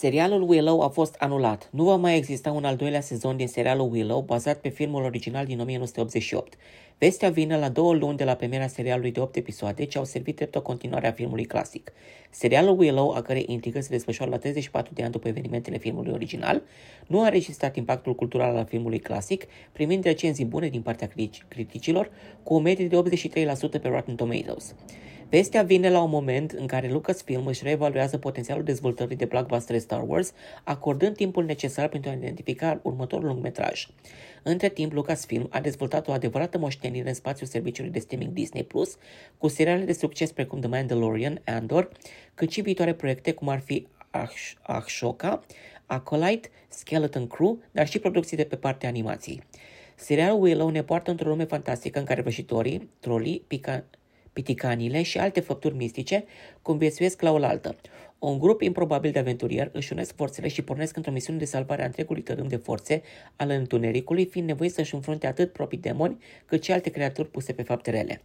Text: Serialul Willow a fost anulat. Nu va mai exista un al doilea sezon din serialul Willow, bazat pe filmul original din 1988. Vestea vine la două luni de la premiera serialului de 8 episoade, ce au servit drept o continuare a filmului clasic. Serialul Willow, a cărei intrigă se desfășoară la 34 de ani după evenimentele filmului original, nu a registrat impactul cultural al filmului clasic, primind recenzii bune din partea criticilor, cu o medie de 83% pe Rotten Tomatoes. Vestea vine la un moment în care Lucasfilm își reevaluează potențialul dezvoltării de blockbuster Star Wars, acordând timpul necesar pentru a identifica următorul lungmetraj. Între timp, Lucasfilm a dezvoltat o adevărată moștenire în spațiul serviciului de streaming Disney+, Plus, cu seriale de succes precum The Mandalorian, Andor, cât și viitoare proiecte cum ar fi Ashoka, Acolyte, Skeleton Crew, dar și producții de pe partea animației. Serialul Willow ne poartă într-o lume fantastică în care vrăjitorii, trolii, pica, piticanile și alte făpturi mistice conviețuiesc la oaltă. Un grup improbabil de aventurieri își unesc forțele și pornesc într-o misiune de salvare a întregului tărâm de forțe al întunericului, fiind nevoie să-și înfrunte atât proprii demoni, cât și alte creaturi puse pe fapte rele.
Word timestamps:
Serialul 0.00 0.48
Willow 0.48 0.80
a 0.80 0.88
fost 0.88 1.14
anulat. 1.18 1.68
Nu 1.72 1.84
va 1.84 1.96
mai 1.96 2.16
exista 2.16 2.50
un 2.50 2.64
al 2.64 2.76
doilea 2.76 3.00
sezon 3.00 3.36
din 3.36 3.48
serialul 3.48 3.90
Willow, 3.90 4.20
bazat 4.20 4.58
pe 4.60 4.68
filmul 4.68 5.04
original 5.04 5.46
din 5.46 5.60
1988. 5.60 6.54
Vestea 6.98 7.30
vine 7.30 7.58
la 7.58 7.68
două 7.68 7.94
luni 7.94 8.16
de 8.16 8.24
la 8.24 8.34
premiera 8.34 8.66
serialului 8.66 9.10
de 9.10 9.20
8 9.20 9.36
episoade, 9.36 9.84
ce 9.84 9.98
au 9.98 10.04
servit 10.04 10.36
drept 10.36 10.54
o 10.54 10.62
continuare 10.62 11.06
a 11.06 11.12
filmului 11.12 11.44
clasic. 11.44 11.92
Serialul 12.30 12.78
Willow, 12.78 13.10
a 13.10 13.22
cărei 13.22 13.44
intrigă 13.48 13.80
se 13.80 13.88
desfășoară 13.90 14.30
la 14.30 14.38
34 14.38 14.92
de 14.94 15.02
ani 15.02 15.12
după 15.12 15.28
evenimentele 15.28 15.78
filmului 15.78 16.12
original, 16.12 16.62
nu 17.06 17.22
a 17.22 17.28
registrat 17.28 17.76
impactul 17.76 18.14
cultural 18.14 18.56
al 18.56 18.66
filmului 18.66 18.98
clasic, 18.98 19.44
primind 19.72 20.04
recenzii 20.04 20.44
bune 20.44 20.68
din 20.68 20.82
partea 20.82 21.10
criticilor, 21.48 22.10
cu 22.42 22.54
o 22.54 22.58
medie 22.58 22.86
de 22.86 23.02
83% 23.76 23.80
pe 23.80 23.88
Rotten 23.88 24.14
Tomatoes. 24.14 24.74
Vestea 25.30 25.62
vine 25.62 25.90
la 25.90 26.02
un 26.02 26.10
moment 26.10 26.50
în 26.50 26.66
care 26.66 26.90
Lucasfilm 26.90 27.46
își 27.46 27.62
reevaluează 27.62 28.18
potențialul 28.18 28.64
dezvoltării 28.64 29.16
de 29.16 29.24
blockbuster 29.24 29.78
Star 29.78 30.02
Wars, 30.06 30.32
acordând 30.64 31.16
timpul 31.16 31.44
necesar 31.44 31.88
pentru 31.88 32.10
a 32.10 32.12
identifica 32.12 32.80
următorul 32.82 33.26
lungmetraj. 33.26 33.86
Între 34.42 34.68
timp, 34.68 34.92
Lucasfilm 34.92 35.46
a 35.50 35.60
dezvoltat 35.60 36.08
o 36.08 36.12
adevărată 36.12 36.58
moștenire 36.58 37.08
în 37.08 37.14
spațiul 37.14 37.48
serviciului 37.48 37.90
de 37.90 37.98
streaming 37.98 38.32
Disney+, 38.32 38.62
Plus, 38.62 38.96
cu 39.38 39.48
seriale 39.48 39.84
de 39.84 39.92
succes 39.92 40.32
precum 40.32 40.60
The 40.60 40.68
Mandalorian, 40.68 41.42
Andor, 41.44 41.90
cât 42.34 42.50
și 42.50 42.60
viitoare 42.60 42.94
proiecte 42.94 43.32
cum 43.32 43.48
ar 43.48 43.60
fi 43.60 43.86
Ashoka, 44.62 45.44
Acolyte, 45.86 46.48
Skeleton 46.68 47.26
Crew, 47.26 47.58
dar 47.72 47.88
și 47.88 47.98
producții 47.98 48.36
de 48.36 48.44
pe 48.44 48.56
partea 48.56 48.88
animației. 48.88 49.42
Serialul 49.94 50.42
Willow 50.42 50.68
ne 50.68 50.82
poartă 50.82 51.10
într-o 51.10 51.28
lume 51.28 51.44
fantastică 51.44 51.98
în 51.98 52.04
care 52.04 52.20
vrăjitorii, 52.20 52.90
trolii, 53.00 53.44
pica, 53.46 53.84
piticanile 54.32 55.02
și 55.02 55.18
alte 55.18 55.40
făpturi 55.40 55.76
mistice 55.76 56.24
conviețuiesc 56.62 57.22
la 57.22 57.32
oaltă. 57.32 57.76
Un 58.18 58.38
grup 58.38 58.60
improbabil 58.60 59.10
de 59.10 59.18
aventurieri 59.18 59.70
își 59.72 59.92
unesc 59.92 60.14
forțele 60.14 60.48
și 60.48 60.62
pornesc 60.62 60.96
într-o 60.96 61.12
misiune 61.12 61.38
de 61.38 61.44
salvare 61.44 61.82
a 61.82 61.84
întregului 61.84 62.22
tărâm 62.22 62.46
de 62.46 62.56
forțe 62.56 63.02
al 63.36 63.50
întunericului, 63.50 64.26
fiind 64.26 64.46
nevoie 64.46 64.70
să-și 64.70 64.94
înfrunte 64.94 65.26
atât 65.26 65.52
proprii 65.52 65.78
demoni, 65.78 66.18
cât 66.46 66.64
și 66.64 66.72
alte 66.72 66.90
creaturi 66.90 67.28
puse 67.28 67.52
pe 67.52 67.62
fapte 67.62 67.90
rele. 67.90 68.22